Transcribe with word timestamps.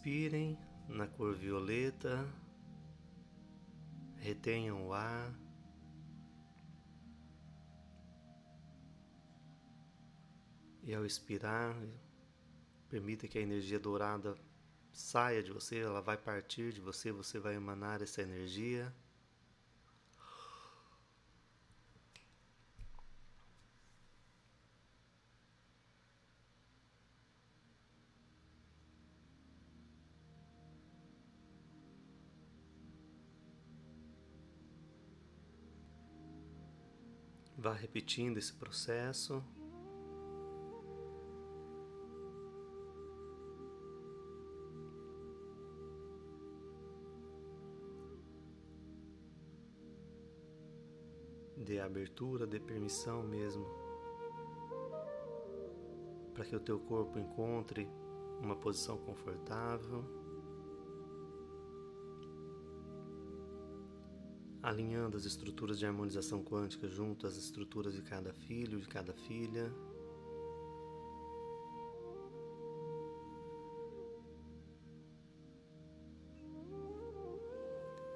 Inspirem 0.00 0.58
na 0.88 1.06
cor 1.06 1.34
violeta, 1.34 2.26
retenham 4.16 4.86
o 4.86 4.94
ar. 4.94 5.38
E 10.82 10.94
ao 10.94 11.04
expirar, 11.04 11.76
permita 12.88 13.28
que 13.28 13.36
a 13.36 13.42
energia 13.42 13.78
dourada 13.78 14.34
saia 14.90 15.42
de 15.42 15.52
você, 15.52 15.80
ela 15.80 16.00
vai 16.00 16.16
partir 16.16 16.72
de 16.72 16.80
você, 16.80 17.12
você 17.12 17.38
vai 17.38 17.54
emanar 17.54 18.00
essa 18.00 18.22
energia. 18.22 18.90
Vá 37.70 37.76
repetindo 37.76 38.36
esse 38.36 38.52
processo. 38.52 39.44
Dê 51.56 51.78
abertura, 51.78 52.44
dê 52.44 52.58
permissão 52.58 53.22
mesmo 53.22 53.64
para 56.34 56.44
que 56.44 56.56
o 56.56 56.60
teu 56.60 56.80
corpo 56.80 57.20
encontre 57.20 57.88
uma 58.40 58.56
posição 58.56 58.98
confortável. 58.98 60.19
Alinhando 64.62 65.16
as 65.16 65.24
estruturas 65.24 65.78
de 65.78 65.86
harmonização 65.86 66.44
quântica 66.44 66.88
junto 66.88 67.26
às 67.26 67.36
estruturas 67.36 67.94
de 67.94 68.02
cada 68.02 68.32
filho, 68.32 68.78
de 68.78 68.88
cada 68.88 69.12
filha. 69.12 69.72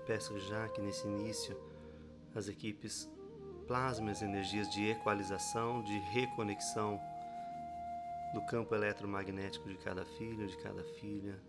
Peço 0.07 0.39
já 0.39 0.69
que 0.69 0.83
nesse 0.83 1.07
início 1.07 1.57
as 2.35 2.47
equipes 2.47 3.11
plasmem 3.67 4.11
as 4.11 4.21
energias 4.21 4.71
de 4.71 4.91
equalização, 4.91 5.83
de 5.83 5.99
reconexão 6.13 7.01
do 8.35 8.45
campo 8.47 8.75
eletromagnético 8.75 9.69
de 9.69 9.79
cada 9.79 10.05
filho, 10.05 10.47
de 10.47 10.57
cada 10.59 10.85
filha 10.85 11.41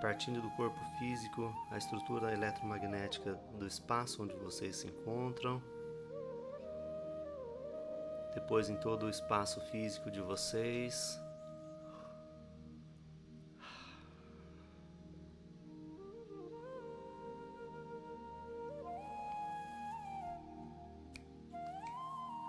partindo 0.00 0.40
do 0.40 0.50
corpo 0.50 0.78
físico, 0.98 1.52
a 1.70 1.78
estrutura 1.78 2.32
eletromagnética 2.32 3.34
do 3.58 3.66
espaço 3.66 4.22
onde 4.22 4.34
vocês 4.36 4.76
se 4.76 4.86
encontram, 4.86 5.62
depois 8.34 8.68
em 8.70 8.76
todo 8.76 9.06
o 9.06 9.10
espaço 9.10 9.60
físico 9.70 10.10
de 10.10 10.20
vocês. 10.20 11.20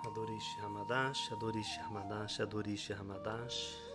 Adorish 0.06 0.58
Hamadash, 0.64 1.32
Adorish 1.32 1.80
Hamadash, 1.80 2.40
Adorish 2.40 2.92
Hamadash. 2.92 3.89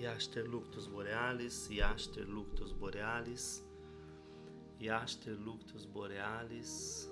Yaster 0.00 0.44
luctus 0.44 0.86
borealis, 0.88 1.68
Yaster 1.70 2.24
luctus 2.26 2.72
borealis, 2.72 3.62
Yaster 4.80 5.36
luctus 5.46 5.86
borealis. 5.86 7.08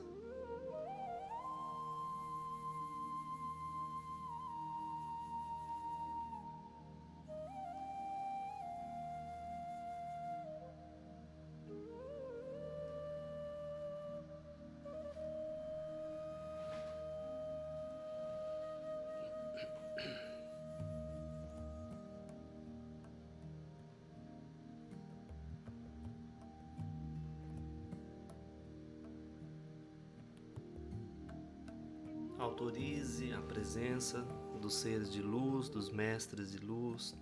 Autorize 32.49 33.31
a 33.35 33.43
presença 33.43 34.27
dos 34.59 34.73
seres 34.73 35.13
de 35.13 35.21
luz, 35.21 35.69
dos 35.69 35.91
mestres 35.91 36.51
de 36.51 36.59
luz. 36.59 37.15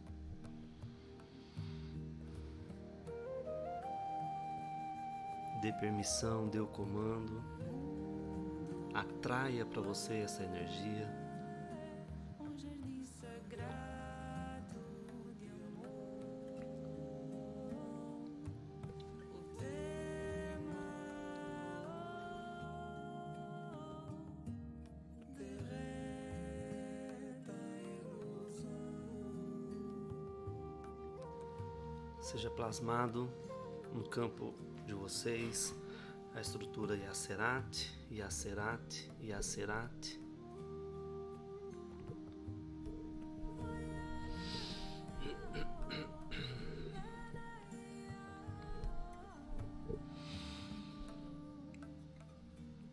Dê 5.61 5.73
permissão, 5.73 6.47
dê 6.47 6.61
o 6.61 6.67
comando. 6.69 7.43
Atraia 8.95 9.67
para 9.67 9.83
você 9.83 10.15
essa 10.19 10.45
energia. 10.45 11.26
Plasmado 32.77 33.31
no 33.95 34.03
campo 34.05 34.55
de 34.85 34.93
vocês 34.93 35.75
a 36.35 36.41
estrutura 36.43 36.95
Yacerat, 36.95 37.91
Yacerat, 38.11 39.11
Yacerat. 39.23 40.21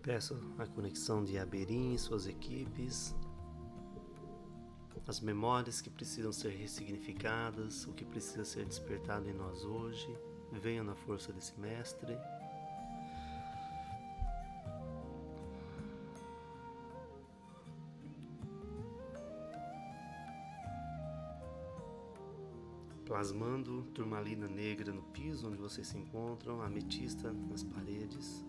Peço 0.01 0.39
a 0.57 0.65
conexão 0.67 1.25
de 1.25 1.37
Aberim 1.37 1.93
e 1.93 1.99
suas 1.99 2.25
equipes 2.25 3.13
as 5.05 5.19
memórias 5.19 5.81
que 5.81 5.89
precisam 5.89 6.31
ser 6.31 6.51
ressignificadas, 6.51 7.85
o 7.85 7.93
que 7.93 8.05
precisa 8.05 8.45
ser 8.45 8.65
despertado 8.65 9.29
em 9.29 9.33
nós 9.33 9.63
hoje, 9.63 10.07
venham 10.51 10.85
na 10.85 10.95
força 10.95 11.33
desse 11.33 11.59
mestre. 11.59 12.17
Plasmando 23.05 23.83
turmalina 23.93 24.47
negra 24.47 24.91
no 24.91 25.03
piso 25.03 25.47
onde 25.47 25.57
vocês 25.57 25.87
se 25.87 25.97
encontram, 25.97 26.61
ametista 26.61 27.31
nas 27.31 27.63
paredes, 27.63 28.43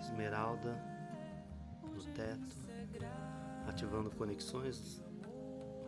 esmeralda 0.00 0.82
no 1.94 2.02
teto, 2.12 2.56
ativando 3.68 4.10
conexões 4.10 5.05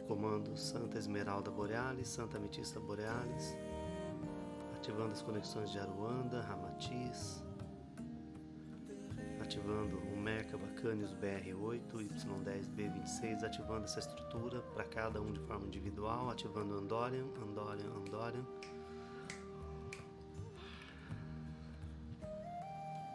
comando 0.08 0.56
Santa 0.56 0.96
Esmeralda 0.96 1.50
Borealis, 1.50 2.08
Santa 2.08 2.38
Ametista 2.38 2.80
Borealis, 2.80 3.54
ativando 4.74 5.12
as 5.12 5.20
conexões 5.20 5.70
de 5.70 5.78
Aruanda, 5.78 6.40
Ramatiz, 6.40 7.44
ativando 9.38 9.98
o 9.98 10.16
Merkaba 10.16 10.66
Canis 10.68 11.12
BR8, 11.12 11.92
Y10B26, 11.92 13.44
ativando 13.44 13.84
essa 13.84 13.98
estrutura 13.98 14.62
para 14.72 14.84
cada 14.84 15.20
um 15.20 15.30
de 15.30 15.40
forma 15.40 15.66
individual, 15.66 16.30
ativando 16.30 16.74
Andorian, 16.74 17.26
Andorian, 17.42 17.90
Andorian. 17.94 18.46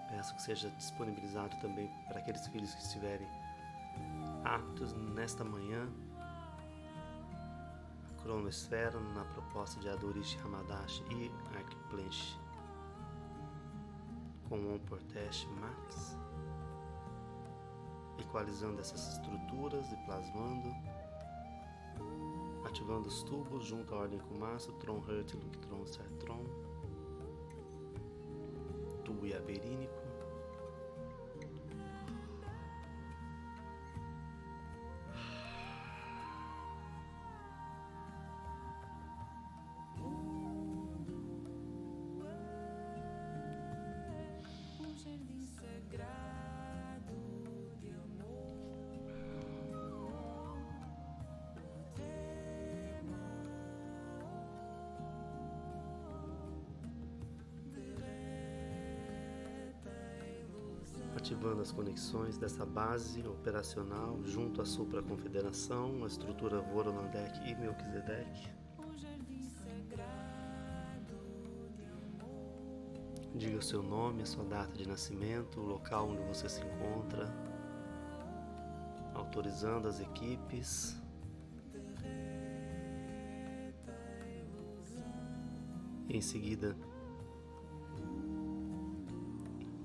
Peço 0.10 0.36
que 0.36 0.42
seja 0.44 0.70
disponibilizado 0.70 1.60
também 1.60 1.90
para 2.08 2.20
aqueles 2.20 2.46
filhos 2.50 2.74
que 2.76 2.84
estiverem 2.84 3.28
aptos 4.46 4.94
nesta 4.94 5.44
manhã 5.44 5.90
cronosfera 8.24 9.00
na 9.00 9.24
proposta 9.26 9.80
de 9.80 9.90
Adorish 9.90 10.38
Hamadash 10.44 11.04
e 11.12 11.32
Arcplench 11.56 12.40
com 14.50 14.74
On 14.74 14.80
Portesh 14.80 15.48
Max, 15.60 16.18
equalizando 18.20 18.82
essas 18.82 19.14
estruturas 19.14 19.92
e 19.92 19.96
plasmando 20.06 20.74
Ativando 22.66 23.08
os 23.08 23.22
tubos 23.24 23.66
junto 23.66 23.94
à 23.94 24.00
ordem 24.00 24.20
com 24.20 24.36
massa, 24.36 24.72
Tron 24.80 24.98
Hurt, 24.98 25.34
Luctron, 25.34 25.86
Sartron. 25.86 26.44
Tubo 29.04 29.28
Iaberínico. 29.28 30.13
Ativando 61.24 61.62
as 61.62 61.72
conexões 61.72 62.38
dessa 62.38 62.66
base 62.66 63.26
operacional 63.26 64.20
junto 64.26 64.62
à 64.62 64.66
Supra 64.66 65.02
Confederação, 65.02 66.04
a 66.04 66.08
estrutura 66.08 66.60
Vorolandek 66.60 67.50
e 67.50 67.56
Melquisedeque. 67.56 68.50
Diga 73.34 73.58
o 73.58 73.62
seu 73.62 73.82
nome, 73.82 74.22
a 74.22 74.26
sua 74.26 74.44
data 74.44 74.76
de 74.76 74.86
nascimento, 74.86 75.62
o 75.62 75.66
local 75.66 76.10
onde 76.10 76.22
você 76.24 76.50
se 76.50 76.62
encontra, 76.62 77.34
autorizando 79.14 79.88
as 79.88 80.02
equipes. 80.02 81.02
Em 86.10 86.20
seguida, 86.20 86.76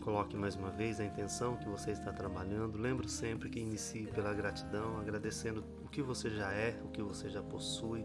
Coloque 0.09 0.39
mais 0.39 0.57
uma 0.57 0.71
vez 0.71 1.01
a 1.01 1.05
intenção 1.05 1.55
que 1.59 1.69
você 1.69 1.91
está 1.91 2.11
trabalhando. 2.11 2.79
Lembre 2.79 3.07
sempre 3.07 3.51
que 3.51 3.61
inicie 3.61 4.07
pela 4.07 4.33
gratidão, 4.33 4.99
agradecendo 4.99 5.63
o 5.85 5.89
que 5.91 6.01
você 6.01 6.31
já 6.31 6.51
é, 6.51 6.81
o 6.83 6.89
que 6.89 7.03
você 7.03 7.29
já 7.29 7.43
possui. 7.43 8.03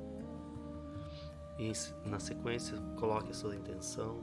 E 1.57 1.71
na 2.05 2.19
sequência, 2.19 2.77
coloque 2.99 3.31
a 3.31 3.33
sua 3.33 3.55
intenção. 3.55 4.21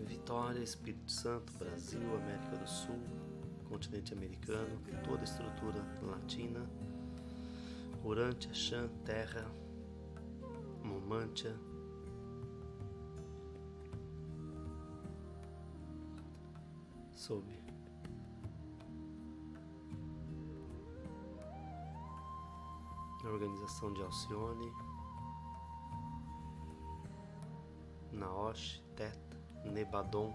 Vitória, 0.00 0.58
Espírito 0.58 1.12
Santo, 1.12 1.52
Brasil, 1.58 2.02
América 2.16 2.56
do 2.56 2.68
Sul, 2.68 2.98
continente 3.68 4.12
americano, 4.12 4.80
toda 5.04 5.20
a 5.20 5.22
estrutura 5.22 5.80
latina, 6.02 6.68
Urântia, 8.02 8.52
Xan, 8.52 8.88
Terra, 9.04 9.46
Momantia, 10.82 11.54
sob. 17.30 17.46
A 23.24 23.28
organização 23.28 23.92
de 23.94 24.02
Alcione, 24.02 24.72
Naosh, 28.10 28.82
Teta, 28.96 29.36
Nebadon, 29.64 30.34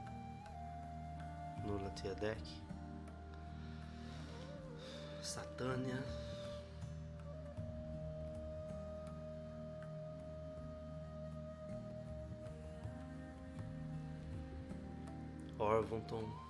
Nurlatiadek, 1.65 2.63
Satânia, 5.21 6.01
Orvonton, 15.59 16.45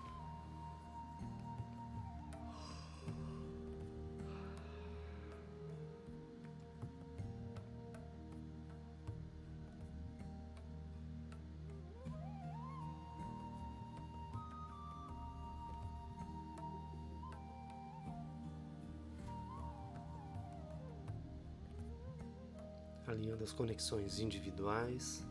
alinhando 23.35 23.43
as 23.43 23.51
conexões 23.51 24.19
individuais 24.19 25.25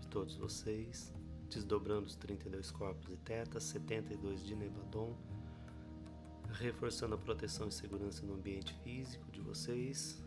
de 0.00 0.06
todos 0.06 0.36
vocês, 0.36 1.12
desdobrando 1.48 2.06
os 2.06 2.14
32 2.16 2.70
corpos 2.70 3.06
de 3.08 3.16
Teta, 3.16 3.58
72 3.58 4.44
de 4.44 4.54
Nebadon, 4.54 5.16
reforçando 6.48 7.14
a 7.14 7.18
proteção 7.18 7.68
e 7.68 7.72
segurança 7.72 8.24
no 8.24 8.34
ambiente 8.34 8.72
físico 8.84 9.30
de 9.32 9.40
vocês, 9.40 10.22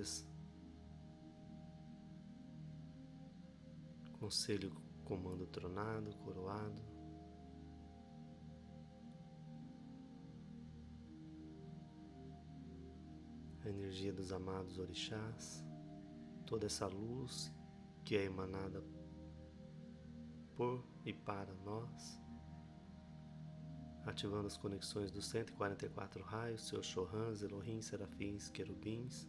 as 0.00 0.20
energias. 0.20 0.26
Conselho 4.18 4.72
comando 5.04 5.46
tronado, 5.46 6.14
coroado. 6.18 6.82
A 13.64 13.68
energia 13.68 14.12
dos 14.12 14.32
amados 14.32 14.78
orixás, 14.78 15.64
toda 16.46 16.66
essa 16.66 16.86
luz 16.86 17.52
que 18.04 18.16
é 18.16 18.24
emanada 18.24 18.82
por 20.56 20.84
e 21.04 21.12
para 21.12 21.54
nós 21.54 22.20
ativando 24.06 24.46
as 24.46 24.56
conexões 24.56 25.10
dos 25.10 25.26
144 25.26 26.22
raios, 26.22 26.66
seus 26.66 26.86
Shohans, 26.86 27.42
Elohim, 27.42 27.80
Serafins, 27.82 28.48
Querubins, 28.48 29.28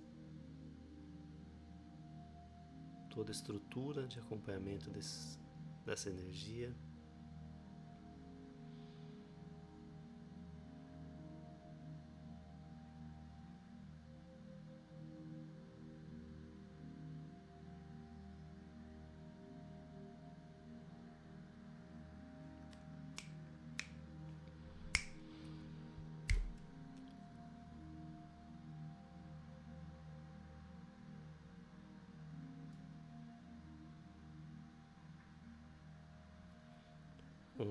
toda 3.14 3.30
a 3.30 3.34
estrutura 3.34 4.08
de 4.08 4.20
acompanhamento 4.20 4.90
desse, 4.90 5.38
dessa 5.86 6.10
energia. 6.10 6.74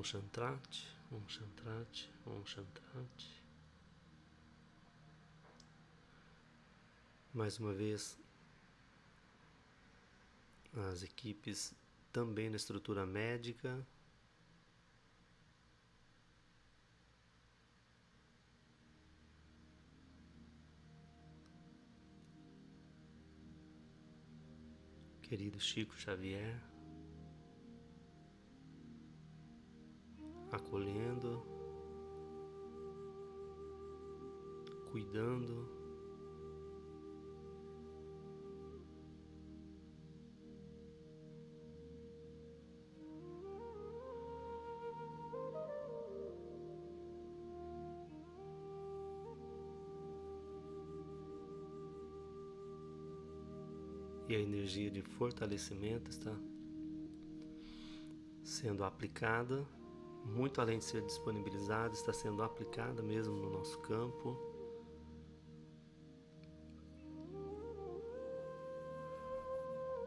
Um 0.00 0.04
chantrate, 0.04 0.88
um 1.12 1.28
chantrate, 1.28 2.10
um 2.26 2.44
chantrate. 2.46 3.42
Mais 7.34 7.58
uma 7.58 7.74
vez, 7.74 8.18
as 10.90 11.02
equipes 11.02 11.74
também 12.10 12.48
na 12.48 12.56
estrutura 12.56 13.04
médica. 13.04 13.86
Querido 25.20 25.60
Chico 25.60 25.94
Xavier. 25.94 26.58
acolhendo, 30.52 31.42
cuidando. 34.90 35.80
E 54.28 54.36
a 54.36 54.38
energia 54.38 54.88
de 54.92 55.02
fortalecimento 55.02 56.08
está 56.08 56.32
sendo 58.44 58.84
aplicada 58.84 59.66
muito 60.24 60.60
além 60.60 60.78
de 60.78 60.84
ser 60.84 61.02
disponibilizada, 61.02 61.94
está 61.94 62.12
sendo 62.12 62.42
aplicada 62.42 63.02
mesmo 63.02 63.34
no 63.36 63.50
nosso 63.50 63.78
campo. 63.80 64.36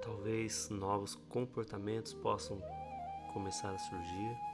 Talvez 0.01 0.69
novos 0.69 1.15
comportamentos 1.29 2.13
possam 2.13 2.61
começar 3.33 3.71
a 3.71 3.77
surgir. 3.77 4.52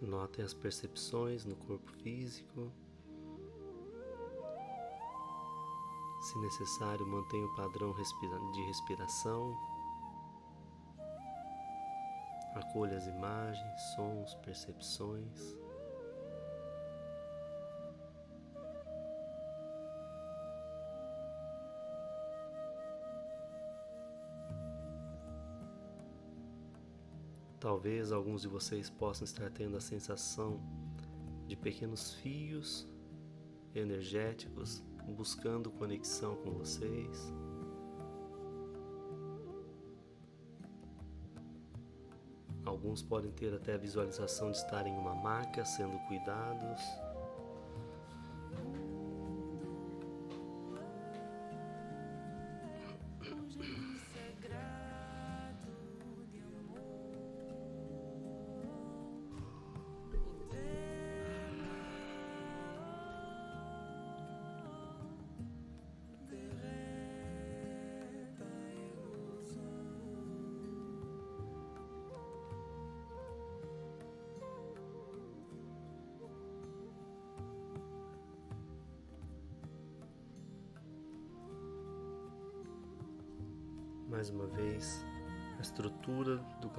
Notem 0.00 0.44
as 0.44 0.52
percepções 0.52 1.44
no 1.44 1.56
corpo 1.56 1.90
físico. 2.02 2.70
Se 6.20 6.38
necessário, 6.38 7.06
mantenha 7.06 7.46
o 7.46 7.54
padrão 7.54 7.94
de 7.94 8.62
respiração. 8.62 9.56
Acolha 12.54 12.96
as 12.96 13.06
imagens, 13.06 13.80
sons, 13.94 14.34
percepções. 14.36 15.56
Talvez 27.66 28.12
alguns 28.12 28.42
de 28.42 28.46
vocês 28.46 28.88
possam 28.88 29.24
estar 29.24 29.50
tendo 29.50 29.76
a 29.76 29.80
sensação 29.80 30.60
de 31.48 31.56
pequenos 31.56 32.14
fios 32.14 32.86
energéticos 33.74 34.84
buscando 35.08 35.68
conexão 35.72 36.36
com 36.36 36.52
vocês. 36.52 37.34
Alguns 42.64 43.02
podem 43.02 43.32
ter 43.32 43.52
até 43.52 43.74
a 43.74 43.78
visualização 43.78 44.52
de 44.52 44.58
estarem 44.58 44.94
em 44.94 44.98
uma 44.98 45.16
maca 45.16 45.64
sendo 45.64 45.98
cuidados. 46.06 46.80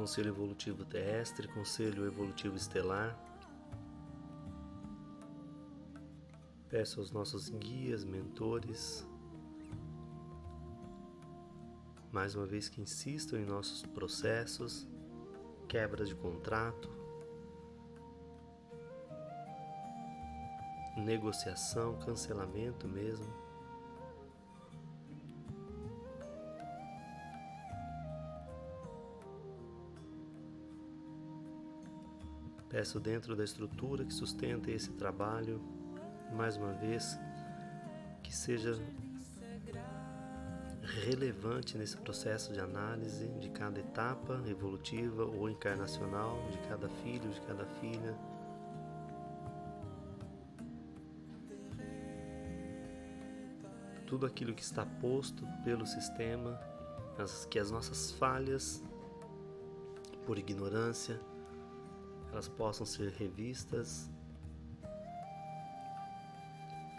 Conselho 0.08 0.30
Evolutivo 0.30 0.86
Terrestre, 0.86 1.50
Conselho 1.50 2.06
Evolutivo 2.06 2.56
Estelar. 2.56 3.14
Peço 6.70 7.02
aos 7.02 7.12
nossos 7.12 7.50
guias, 7.50 8.06
mentores, 8.06 9.06
mais 12.10 12.36
uma 12.36 12.46
vez 12.46 12.70
que 12.70 12.80
insistam 12.80 13.38
em 13.38 13.46
nossos 13.46 13.84
processos, 13.84 14.88
quebras 15.68 16.08
de 16.08 16.16
contrato, 16.16 16.90
negociação, 20.96 22.00
cancelamento 22.00 22.88
mesmo. 22.88 23.28
Peço 32.78 33.00
dentro 33.00 33.36
da 33.36 33.44
estrutura 33.44 34.06
que 34.06 34.14
sustenta 34.14 34.70
esse 34.70 34.92
trabalho, 34.92 35.60
mais 36.32 36.58
uma 36.58 36.74
vez, 36.74 37.18
que 38.22 38.32
seja 38.32 38.80
relevante 40.84 41.76
nesse 41.76 41.98
processo 41.98 42.54
de 42.54 42.60
análise 42.60 43.30
de 43.40 43.50
cada 43.50 43.80
etapa 43.80 44.44
evolutiva 44.46 45.26
ou 45.26 45.50
encarnacional, 45.50 46.40
de 46.52 46.60
cada 46.70 46.88
filho, 46.88 47.32
de 47.32 47.42
cada 47.42 47.66
filha. 47.66 48.16
Tudo 54.06 54.28
aquilo 54.28 54.54
que 54.54 54.62
está 54.62 54.86
posto 54.86 55.48
pelo 55.64 55.88
sistema, 55.88 56.62
as, 57.18 57.44
que 57.46 57.58
as 57.58 57.72
nossas 57.72 58.12
falhas, 58.12 58.84
por 60.28 60.38
ignorância, 60.38 61.20
elas 62.32 62.48
possam 62.48 62.86
ser 62.86 63.12
revistas 63.14 64.10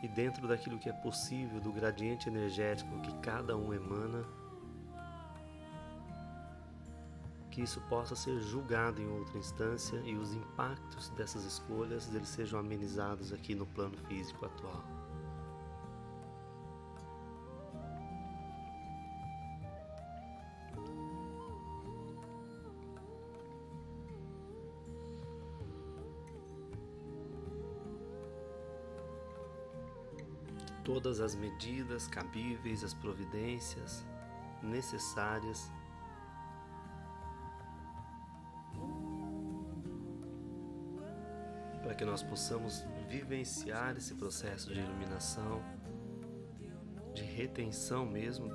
e 0.03 0.09
dentro 0.09 0.47
daquilo 0.47 0.79
que 0.79 0.89
é 0.89 0.93
possível, 0.93 1.61
do 1.61 1.73
gradiente 1.73 2.29
energético 2.29 3.01
que 3.01 3.13
cada 3.19 3.57
um 3.57 3.73
emana, 3.73 4.25
que 7.51 7.63
isso 7.63 7.81
possa 7.89 8.15
ser 8.15 8.41
julgado 8.41 9.03
em 9.03 9.09
outra 9.09 9.37
instância 9.39 9.97
e 10.05 10.15
os 10.15 10.33
impactos 10.33 11.09
dessas 11.11 11.45
escolhas 11.45 12.15
eles 12.15 12.29
sejam 12.29 12.61
amenizados 12.61 13.33
aqui 13.33 13.55
no 13.55 13.67
plano 13.67 13.97
físico 14.07 14.47
atual. 14.47 14.98
Todas 31.01 31.21
as 31.21 31.37
medidas 31.37 32.09
cabíveis, 32.09 32.83
as 32.83 32.93
providências 32.93 34.05
necessárias. 34.61 35.71
Para 41.81 41.95
que 41.95 42.05
nós 42.05 42.25
possamos 42.25 42.85
vivenciar 43.09 43.97
esse 43.97 44.13
processo 44.17 44.75
de 44.75 44.81
iluminação, 44.81 45.63
de 47.15 47.23
retenção 47.23 48.05
mesmo 48.05 48.51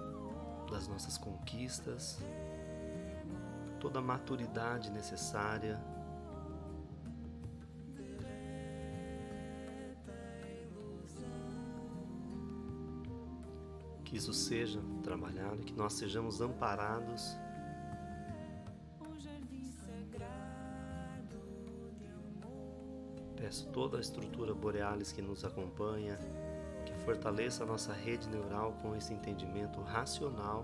das 0.70 0.86
nossas 0.86 1.18
conquistas, 1.18 2.20
toda 3.80 4.00
a 4.00 4.02
maturidade 4.02 4.92
necessária 4.92 5.82
que 14.14 14.18
isso 14.18 14.32
seja 14.32 14.80
trabalhado, 15.02 15.64
que 15.64 15.74
nós 15.74 15.94
sejamos 15.94 16.40
amparados. 16.40 17.36
Peço 23.36 23.68
toda 23.70 23.98
a 23.98 24.00
estrutura 24.00 24.54
borealis 24.54 25.12
que 25.12 25.20
nos 25.20 25.44
acompanha, 25.44 26.20
que 26.86 26.94
fortaleça 27.04 27.64
a 27.64 27.66
nossa 27.66 27.92
rede 27.92 28.30
neural 28.30 28.74
com 28.84 28.96
esse 28.96 29.12
entendimento 29.12 29.82
racional 29.82 30.64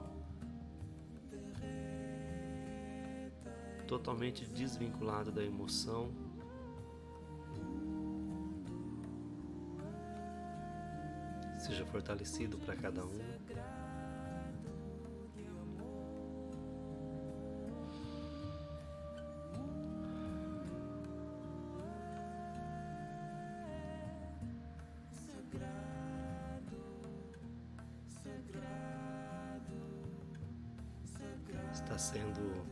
totalmente 3.88 4.46
desvinculado 4.46 5.32
da 5.32 5.44
emoção. 5.44 6.12
Fortalecido 11.92 12.58
para 12.60 12.76
cada 12.76 13.04
um. 13.04 13.20
está 31.72 31.98
sendo 31.98 32.66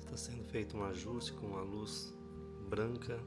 está 0.00 0.16
sendo 0.16 0.44
feito 0.44 0.76
um 0.76 0.84
ajuste 0.84 1.32
com 1.32 1.56
a 1.56 1.62
luz 1.62 2.14
branca 2.68 3.18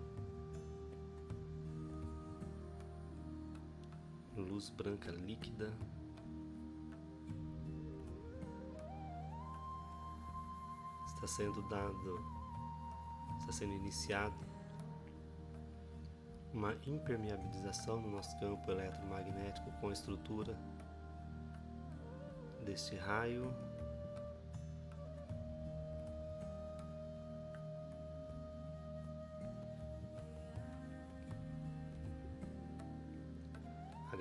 luz 4.65 4.69
branca 4.71 5.11
líquida 5.11 5.71
está 11.05 11.27
sendo 11.27 11.61
dado 11.69 12.25
está 13.39 13.51
sendo 13.51 13.73
iniciado 13.73 14.35
uma 16.51 16.73
impermeabilização 16.87 18.01
no 18.01 18.09
nosso 18.09 18.39
campo 18.39 18.71
eletromagnético 18.71 19.71
com 19.73 19.89
a 19.89 19.93
estrutura 19.93 20.57
deste 22.63 22.95
raio. 22.95 23.53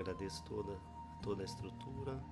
Agradeço 0.05 0.45
toda, 0.45 0.79
toda 1.23 1.41
a 1.41 1.47
estrutura. 1.47 2.23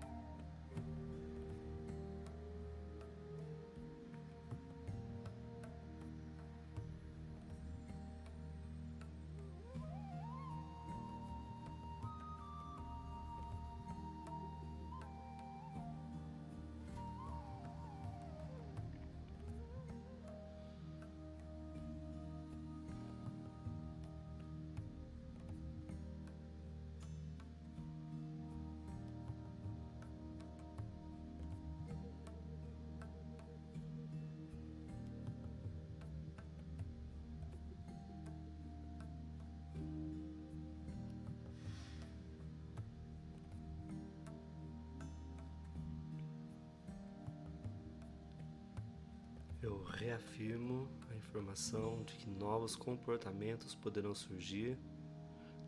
Eu 49.73 49.83
reafirmo 49.85 50.89
a 51.11 51.15
informação 51.17 52.03
de 52.05 52.15
que 52.15 52.29
novos 52.29 52.77
comportamentos 52.77 53.75
poderão 53.75 54.15
surgir, 54.15 54.79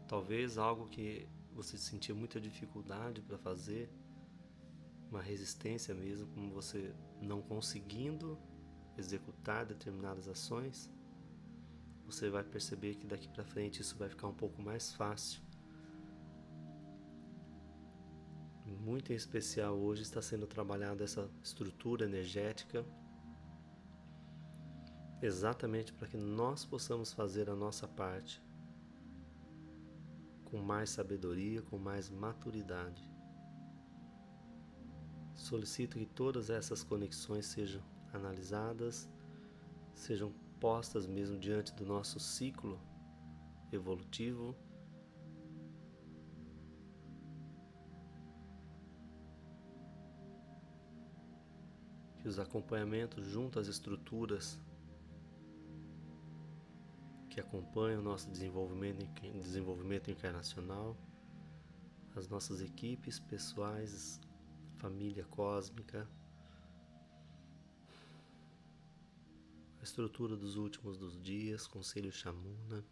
talvez 0.06 0.58
algo 0.58 0.86
que 0.88 1.26
você 1.54 1.78
sentia 1.78 2.14
muita 2.14 2.38
dificuldade 2.40 3.22
para 3.22 3.38
fazer, 3.38 3.90
uma 5.10 5.22
resistência 5.22 5.94
mesmo, 5.94 6.26
como 6.28 6.50
você 6.50 6.92
não 7.22 7.40
conseguindo 7.40 8.38
executar 8.98 9.64
determinadas 9.64 10.28
ações, 10.28 10.90
você 12.04 12.28
vai 12.28 12.44
perceber 12.44 12.96
que 12.96 13.06
daqui 13.06 13.28
para 13.28 13.44
frente 13.44 13.80
isso 13.80 13.96
vai 13.96 14.08
ficar 14.08 14.28
um 14.28 14.34
pouco 14.34 14.60
mais 14.60 14.92
fácil. 14.92 15.40
Muito 18.66 19.12
em 19.12 19.16
especial 19.16 19.74
hoje 19.76 20.02
está 20.02 20.20
sendo 20.20 20.46
trabalhada 20.46 21.04
essa 21.04 21.30
estrutura 21.42 22.04
energética 22.04 22.84
exatamente 25.24 25.92
para 25.92 26.06
que 26.06 26.16
nós 26.18 26.64
possamos 26.64 27.12
fazer 27.12 27.48
a 27.48 27.54
nossa 27.54 27.88
parte 27.88 28.42
com 30.44 30.58
mais 30.58 30.90
sabedoria, 30.90 31.62
com 31.62 31.78
mais 31.78 32.10
maturidade. 32.10 33.02
Solicito 35.34 35.98
que 35.98 36.06
todas 36.06 36.50
essas 36.50 36.84
conexões 36.84 37.46
sejam 37.46 37.82
analisadas, 38.12 39.08
sejam 39.94 40.32
postas 40.60 41.06
mesmo 41.06 41.38
diante 41.38 41.72
do 41.72 41.84
nosso 41.86 42.20
ciclo 42.20 42.78
evolutivo. 43.72 44.54
Que 52.20 52.28
os 52.28 52.38
acompanhamentos 52.38 53.24
junto 53.26 53.58
às 53.58 53.66
estruturas 53.66 54.60
que 57.34 57.40
acompanham 57.40 57.98
o 57.98 58.04
nosso 58.04 58.30
desenvolvimento, 58.30 59.04
desenvolvimento 59.40 60.08
encarnacional, 60.08 60.96
as 62.14 62.28
nossas 62.28 62.60
equipes 62.60 63.18
pessoais, 63.18 64.20
família 64.76 65.24
cósmica, 65.24 66.08
a 69.80 69.82
estrutura 69.82 70.36
dos 70.36 70.54
últimos 70.54 70.96
dos 70.96 71.20
dias, 71.20 71.66
Conselho 71.66 72.12
Chamuna. 72.12 72.84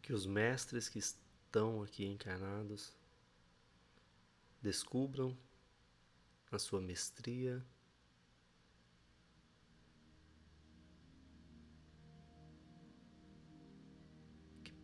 Que 0.00 0.12
os 0.12 0.26
mestres 0.26 0.88
que 0.88 1.00
estão 1.00 1.82
aqui 1.82 2.06
encarnados 2.06 2.94
descubram 4.62 5.36
a 6.52 6.58
sua 6.60 6.80
mestria 6.80 7.66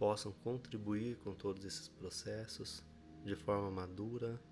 possam 0.03 0.33
contribuir 0.33 1.17
com 1.19 1.33
todos 1.33 1.65
esses 1.65 1.87
processos 1.87 2.85
de 3.25 3.37
forma 3.37 3.71
madura, 3.71 4.43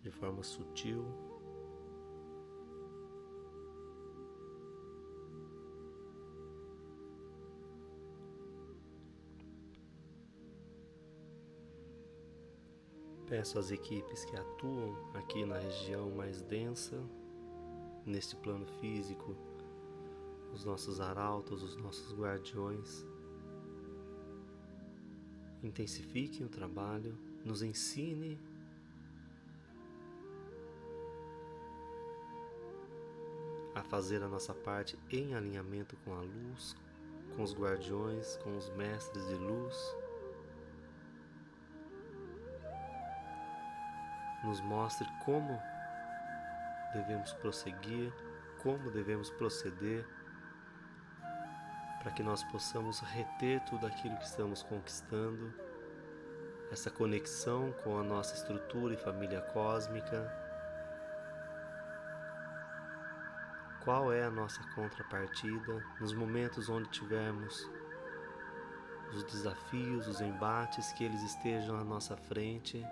de 0.00 0.08
forma 0.08 0.44
sutil. 0.44 1.04
Peço 13.26 13.58
às 13.58 13.72
equipes 13.72 14.24
que 14.26 14.36
atuam 14.36 14.94
aqui 15.14 15.44
na 15.44 15.58
região 15.58 16.08
mais 16.12 16.40
densa, 16.40 17.02
neste 18.06 18.36
plano 18.36 18.64
físico, 18.78 19.36
os 20.54 20.64
nossos 20.64 21.00
arautos, 21.00 21.64
os 21.64 21.76
nossos 21.76 22.14
guardiões, 22.14 23.04
intensifique 25.66 26.42
o 26.42 26.48
trabalho, 26.48 27.18
nos 27.44 27.62
ensine 27.62 28.38
a 33.74 33.82
fazer 33.82 34.22
a 34.22 34.28
nossa 34.28 34.54
parte 34.54 34.98
em 35.10 35.34
alinhamento 35.34 35.96
com 36.04 36.14
a 36.14 36.20
luz, 36.20 36.74
com 37.34 37.42
os 37.42 37.54
guardiões, 37.54 38.36
com 38.38 38.56
os 38.56 38.70
mestres 38.70 39.26
de 39.26 39.34
luz. 39.34 39.96
Nos 44.44 44.60
mostre 44.60 45.06
como 45.24 45.60
devemos 46.94 47.32
prosseguir, 47.34 48.12
como 48.62 48.90
devemos 48.90 49.30
proceder 49.30 50.06
para 52.06 52.14
que 52.14 52.22
nós 52.22 52.44
possamos 52.44 53.00
reter 53.00 53.58
tudo 53.64 53.84
aquilo 53.84 54.16
que 54.18 54.26
estamos 54.26 54.62
conquistando, 54.62 55.52
essa 56.70 56.88
conexão 56.88 57.72
com 57.82 57.98
a 57.98 58.04
nossa 58.04 58.32
estrutura 58.36 58.94
e 58.94 58.96
família 58.96 59.40
cósmica. 59.40 60.32
Qual 63.82 64.12
é 64.12 64.22
a 64.22 64.30
nossa 64.30 64.62
contrapartida 64.76 65.84
nos 66.00 66.14
momentos 66.14 66.68
onde 66.68 66.88
tivermos 66.90 67.68
os 69.12 69.24
desafios, 69.24 70.06
os 70.06 70.20
embates, 70.20 70.92
que 70.92 71.02
eles 71.02 71.20
estejam 71.24 71.76
à 71.76 71.82
nossa 71.82 72.16
frente, 72.16 72.86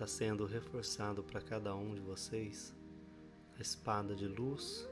está 0.00 0.06
sendo 0.06 0.46
reforçado 0.46 1.22
para 1.22 1.42
cada 1.42 1.74
um 1.74 1.94
de 1.94 2.00
vocês 2.00 2.74
a 3.58 3.60
espada 3.60 4.16
de 4.16 4.26
luz. 4.26 4.88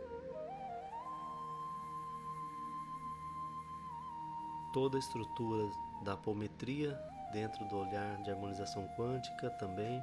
Toda 4.71 4.99
a 4.99 5.01
estrutura 5.01 5.73
da 6.05 6.13
apometria 6.13 6.93
dentro 7.33 7.65
do 7.69 7.79
olhar 7.79 8.23
de 8.23 8.31
harmonização 8.31 8.87
quântica 8.99 9.49
também. 9.53 9.99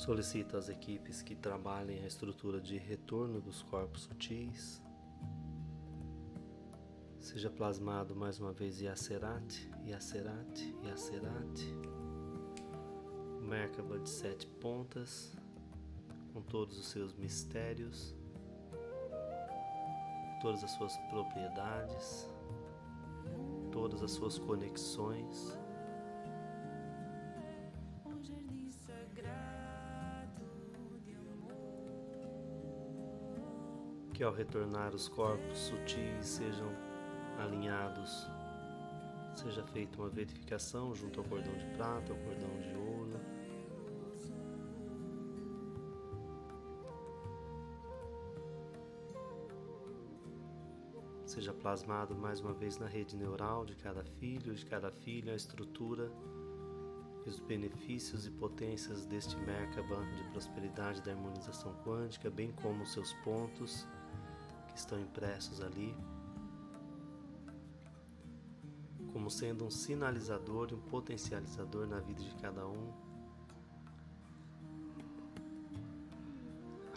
Solicito 0.00 0.56
às 0.56 0.70
equipes 0.70 1.20
que 1.20 1.34
trabalhem 1.34 2.02
a 2.02 2.06
estrutura 2.06 2.58
de 2.58 2.78
retorno 2.78 3.38
dos 3.38 3.60
corpos 3.60 4.04
sutis. 4.04 4.82
Seja 7.18 7.50
plasmado 7.50 8.16
mais 8.16 8.40
uma 8.40 8.50
vez 8.50 8.80
Yacerate, 8.80 9.70
Yacerate, 9.84 10.74
Yacerate. 10.82 11.76
Merkaba 13.42 13.98
de 13.98 14.08
sete 14.08 14.46
pontas, 14.46 15.36
com 16.32 16.40
todos 16.40 16.78
os 16.78 16.86
seus 16.86 17.12
mistérios, 17.12 18.16
todas 20.40 20.64
as 20.64 20.70
suas 20.70 20.96
propriedades, 21.10 22.26
todas 23.70 24.02
as 24.02 24.12
suas 24.12 24.38
conexões. 24.38 25.58
Que 34.20 34.24
ao 34.24 34.34
retornar 34.34 34.94
os 34.94 35.08
corpos 35.08 35.56
sutis 35.56 36.26
sejam 36.26 36.70
alinhados, 37.38 38.28
seja 39.32 39.64
feita 39.68 39.96
uma 39.96 40.10
verificação 40.10 40.94
junto 40.94 41.20
ao 41.20 41.24
cordão 41.24 41.56
de 41.56 41.64
prata, 41.74 42.12
ao 42.12 42.18
cordão 42.18 42.60
de 42.60 42.68
ouro. 42.76 43.18
Seja 51.24 51.54
plasmado 51.54 52.14
mais 52.14 52.40
uma 52.40 52.52
vez 52.52 52.76
na 52.76 52.86
rede 52.86 53.16
neural 53.16 53.64
de 53.64 53.74
cada 53.74 54.04
filho, 54.04 54.54
de 54.54 54.66
cada 54.66 54.90
filha, 54.90 55.32
a 55.32 55.36
estrutura 55.36 56.12
e 57.24 57.28
os 57.30 57.40
benefícios 57.40 58.26
e 58.26 58.30
potências 58.30 59.06
deste 59.06 59.34
Merkaba 59.38 60.04
de 60.14 60.24
prosperidade 60.24 61.00
da 61.00 61.12
harmonização 61.12 61.74
quântica, 61.82 62.28
bem 62.28 62.52
como 62.52 62.82
os 62.82 62.92
seus 62.92 63.14
pontos 63.24 63.88
estão 64.74 64.98
impressos 64.98 65.60
ali, 65.60 65.94
como 69.12 69.30
sendo 69.30 69.64
um 69.64 69.70
sinalizador 69.70 70.68
e 70.70 70.74
um 70.74 70.80
potencializador 70.80 71.86
na 71.86 72.00
vida 72.00 72.22
de 72.22 72.34
cada 72.36 72.66
um, 72.66 72.92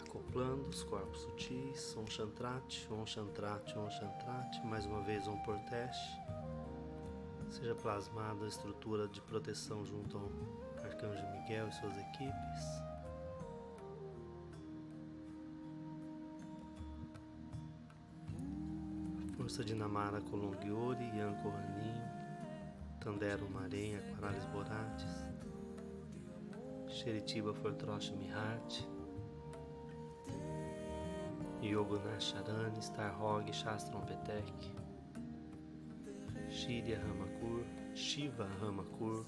acoplando 0.00 0.68
os 0.68 0.82
corpos 0.84 1.20
sutis, 1.20 1.96
um 1.96 2.06
chantrate, 2.06 2.88
um 2.92 3.04
chantrate, 3.06 3.76
um 3.78 3.90
chantrate, 3.90 4.64
mais 4.66 4.86
uma 4.86 5.02
vez 5.02 5.26
um 5.26 5.36
porteste, 5.38 6.18
seja 7.50 7.74
plasmada 7.74 8.44
a 8.44 8.48
estrutura 8.48 9.08
de 9.08 9.20
proteção 9.22 9.84
junto 9.84 10.16
ao 10.16 10.30
Arcanjo 10.84 11.24
Miguel 11.32 11.68
e 11.68 11.72
suas 11.72 11.96
equipes. 11.96 12.93
Força 19.44 19.62
de 19.62 19.74
Namara 19.74 20.22
Colongiori, 20.22 21.04
Yanko 21.18 21.50
Ranin, 21.50 22.00
Tandero 22.98 23.46
Marém, 23.50 23.94
Aquaralis 23.94 24.46
Borates, 24.46 25.26
Sheritiba 26.88 27.52
Fortrosh 27.52 28.10
Mihat, 28.12 28.88
Yoguna 31.60 32.18
Charani, 32.18 32.80
Starhog, 32.80 33.52
Shastron 33.52 34.00
Petek, 34.06 34.72
Shirya 36.48 36.98
Ramakur, 37.00 37.66
Shiva 37.94 38.48
Ramakur, 38.62 39.26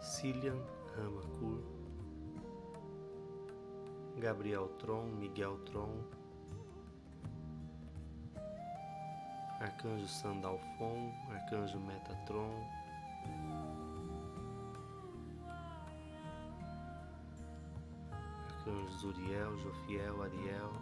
Cilian 0.00 0.58
Ramakur, 0.96 1.62
Gabriel 4.18 4.68
Tron, 4.78 5.14
Miguel 5.20 5.58
Tron, 5.66 6.19
Arcanjo 9.60 10.08
Sandalfon, 10.08 11.12
Arcanjo 11.30 11.78
Metatron, 11.80 12.66
Arcanjo 18.48 18.88
Zuriel, 18.88 19.58
Jofiel, 19.58 20.22
Ariel, 20.22 20.72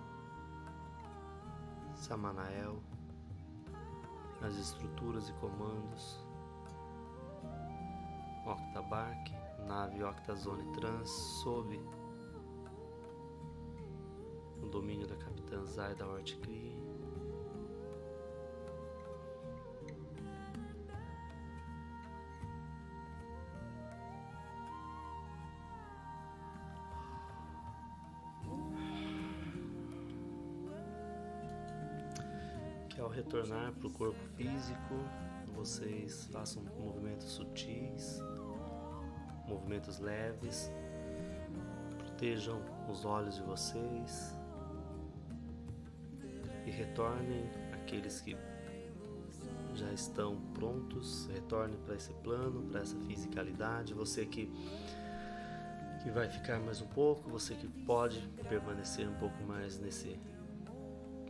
Samanael, 1.96 2.80
as 4.42 4.56
estruturas 4.56 5.28
e 5.28 5.32
comandos, 5.34 6.24
Octabark, 8.46 9.32
nave 9.66 10.04
Octazone 10.04 10.64
Trans, 10.74 11.10
sob 11.42 11.76
o 14.62 14.66
domínio 14.68 15.08
da 15.08 15.16
Capitã 15.16 15.64
Zaida 15.64 16.06
Horticri. 16.06 16.68
ao 16.68 16.77
retornar 33.28 33.72
para 33.72 33.86
o 33.86 33.90
corpo 33.90 34.18
físico, 34.36 34.94
vocês 35.54 36.26
façam 36.32 36.62
movimentos 36.78 37.26
sutis, 37.32 38.22
movimentos 39.46 39.98
leves, 39.98 40.72
protejam 41.98 42.58
os 42.90 43.04
olhos 43.04 43.36
de 43.36 43.42
vocês 43.42 44.34
e 46.64 46.70
retornem 46.70 47.50
aqueles 47.74 48.22
que 48.22 48.34
já 49.74 49.92
estão 49.92 50.40
prontos, 50.54 51.26
retornem 51.26 51.78
para 51.80 51.96
esse 51.96 52.14
plano, 52.24 52.62
para 52.70 52.80
essa 52.80 52.96
fisicalidade. 53.00 53.92
Você 53.92 54.24
que 54.24 54.50
que 56.02 56.10
vai 56.10 56.28
ficar 56.28 56.60
mais 56.60 56.80
um 56.80 56.86
pouco, 56.86 57.28
você 57.28 57.54
que 57.56 57.66
pode 57.84 58.20
permanecer 58.48 59.06
um 59.06 59.14
pouco 59.14 59.42
mais 59.42 59.78
nesse 59.80 60.18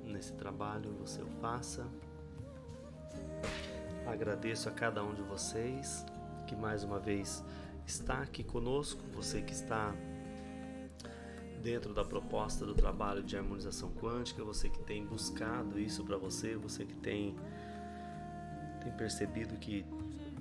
nesse 0.08 0.32
trabalho 0.32 0.92
você 0.98 1.22
o 1.22 1.28
faça. 1.40 1.86
Agradeço 4.06 4.68
a 4.68 4.72
cada 4.72 5.04
um 5.04 5.14
de 5.14 5.22
vocês 5.22 6.04
que 6.46 6.56
mais 6.56 6.82
uma 6.82 6.98
vez 6.98 7.44
está 7.86 8.22
aqui 8.22 8.42
conosco, 8.42 9.02
você 9.14 9.42
que 9.42 9.52
está 9.52 9.94
dentro 11.62 11.92
da 11.92 12.04
proposta 12.04 12.64
do 12.64 12.74
trabalho 12.74 13.22
de 13.22 13.36
harmonização 13.36 13.90
quântica, 13.92 14.42
você 14.42 14.70
que 14.70 14.78
tem 14.80 15.04
buscado 15.04 15.78
isso 15.78 16.04
para 16.04 16.16
você, 16.16 16.56
você 16.56 16.84
que 16.84 16.94
tem 16.94 17.36
tem 18.80 18.92
percebido 18.92 19.56
que 19.56 19.84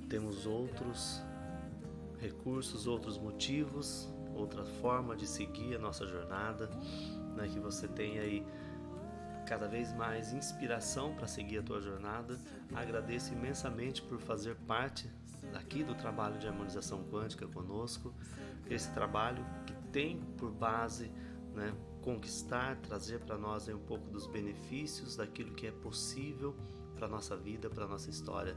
temos 0.07 0.45
outros 0.45 1.21
recursos, 2.19 2.87
outros 2.87 3.17
motivos, 3.17 4.09
outra 4.35 4.63
forma 4.63 5.15
de 5.15 5.27
seguir 5.27 5.75
a 5.75 5.79
nossa 5.79 6.05
jornada, 6.05 6.69
né, 7.35 7.47
que 7.47 7.59
você 7.59 7.87
tem 7.87 8.19
aí 8.19 8.45
cada 9.47 9.67
vez 9.67 9.93
mais 9.93 10.33
inspiração 10.33 11.15
para 11.15 11.25
seguir 11.25 11.59
a 11.59 11.63
tua 11.63 11.81
jornada. 11.81 12.37
Agradeço 12.75 13.33
imensamente 13.33 14.01
por 14.01 14.19
fazer 14.19 14.55
parte 14.67 15.09
aqui 15.53 15.83
do 15.83 15.95
trabalho 15.95 16.37
de 16.37 16.47
harmonização 16.47 17.03
quântica 17.05 17.47
conosco. 17.47 18.13
Esse 18.69 18.91
trabalho 18.91 19.45
que 19.65 19.73
tem 19.91 20.19
por 20.37 20.51
base 20.51 21.09
né, 21.53 21.73
conquistar, 22.01 22.75
trazer 22.77 23.19
para 23.21 23.37
nós 23.37 23.67
um 23.69 23.79
pouco 23.79 24.09
dos 24.09 24.27
benefícios 24.27 25.15
daquilo 25.15 25.53
que 25.53 25.65
é 25.65 25.71
possível 25.71 26.53
para 26.95 27.07
nossa 27.07 27.35
vida, 27.37 27.69
para 27.69 27.87
nossa 27.87 28.09
história. 28.09 28.55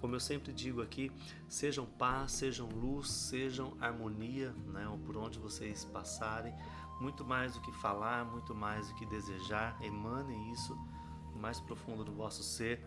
Como 0.00 0.16
eu 0.16 0.20
sempre 0.20 0.52
digo 0.52 0.82
aqui, 0.82 1.10
sejam 1.48 1.86
paz, 1.86 2.32
sejam 2.32 2.68
luz, 2.68 3.08
sejam 3.08 3.74
harmonia, 3.80 4.52
né, 4.66 4.84
por 5.06 5.16
onde 5.16 5.38
vocês 5.38 5.84
passarem 5.84 6.52
muito 7.00 7.24
mais 7.24 7.54
do 7.54 7.60
que 7.60 7.72
falar, 7.72 8.24
muito 8.24 8.54
mais 8.54 8.88
do 8.88 8.94
que 8.94 9.06
desejar, 9.06 9.76
emane 9.82 10.52
isso 10.52 10.74
no 11.32 11.40
mais 11.40 11.60
profundo 11.60 12.04
do 12.04 12.12
vosso 12.12 12.42
ser. 12.42 12.84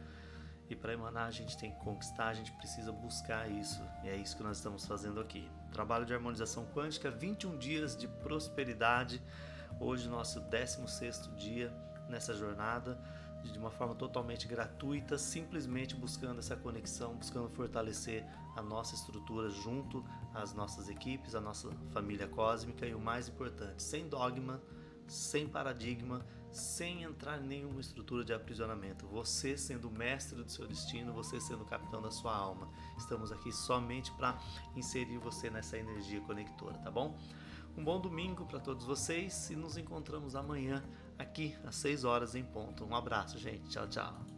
E 0.69 0.75
para 0.75 0.93
emanar, 0.93 1.27
a 1.27 1.31
gente 1.31 1.57
tem 1.57 1.71
que 1.71 1.79
conquistar, 1.79 2.27
a 2.27 2.33
gente 2.33 2.51
precisa 2.53 2.91
buscar 2.91 3.49
isso. 3.49 3.81
E 4.03 4.09
é 4.09 4.15
isso 4.15 4.35
que 4.35 4.43
nós 4.43 4.57
estamos 4.57 4.85
fazendo 4.85 5.19
aqui. 5.19 5.49
Trabalho 5.71 6.05
de 6.05 6.13
harmonização 6.13 6.65
quântica, 6.65 7.09
21 7.09 7.57
dias 7.57 7.95
de 7.95 8.07
prosperidade, 8.07 9.21
Hoje, 9.79 10.09
nosso 10.09 10.39
16 10.39 11.29
dia 11.35 11.71
nessa 12.09 12.33
jornada, 12.33 12.97
de 13.43 13.57
uma 13.57 13.71
forma 13.71 13.95
totalmente 13.95 14.47
gratuita, 14.47 15.17
simplesmente 15.17 15.95
buscando 15.95 16.39
essa 16.39 16.55
conexão, 16.55 17.15
buscando 17.15 17.49
fortalecer 17.49 18.25
a 18.55 18.61
nossa 18.61 18.95
estrutura 18.95 19.49
junto 19.49 20.03
às 20.33 20.53
nossas 20.53 20.89
equipes, 20.89 21.35
a 21.35 21.41
nossa 21.41 21.69
família 21.91 22.27
cósmica 22.27 22.85
e 22.85 22.93
o 22.93 22.99
mais 22.99 23.27
importante, 23.27 23.81
sem 23.81 24.07
dogma, 24.07 24.61
sem 25.07 25.47
paradigma, 25.47 26.25
sem 26.51 27.03
entrar 27.03 27.41
em 27.41 27.47
nenhuma 27.47 27.79
estrutura 27.79 28.23
de 28.23 28.33
aprisionamento. 28.33 29.07
Você 29.07 29.57
sendo 29.57 29.87
o 29.87 29.91
mestre 29.91 30.41
do 30.41 30.49
seu 30.49 30.67
destino, 30.67 31.13
você 31.13 31.39
sendo 31.39 31.63
o 31.63 31.65
capitão 31.65 32.01
da 32.01 32.11
sua 32.11 32.35
alma. 32.35 32.69
Estamos 32.97 33.31
aqui 33.31 33.51
somente 33.51 34.11
para 34.13 34.37
inserir 34.75 35.17
você 35.17 35.49
nessa 35.49 35.77
energia 35.77 36.19
conectora, 36.21 36.77
tá 36.79 36.91
bom? 36.91 37.17
Um 37.77 37.83
bom 37.83 38.01
domingo 38.01 38.45
para 38.45 38.59
todos 38.59 38.85
vocês 38.85 39.51
e 39.51 39.55
nos 39.55 39.77
encontramos 39.77 40.35
amanhã 40.35 40.83
aqui 41.17 41.55
às 41.65 41.75
6 41.75 42.03
horas 42.03 42.35
em 42.35 42.43
ponto. 42.43 42.85
Um 42.85 42.95
abraço, 42.95 43.37
gente. 43.37 43.69
Tchau, 43.69 43.87
tchau. 43.87 44.36